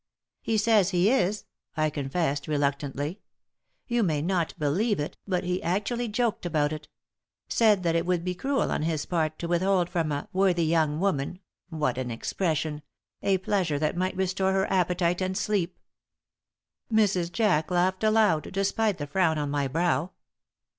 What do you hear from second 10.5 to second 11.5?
young woman'